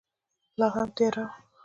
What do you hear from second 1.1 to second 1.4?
وه.